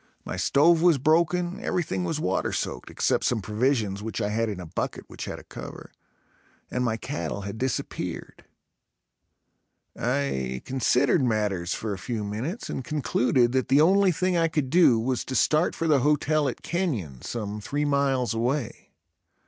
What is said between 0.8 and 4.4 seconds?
was broken, everything was water soaked, except some provisions which I